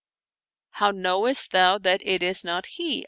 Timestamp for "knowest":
0.89-1.51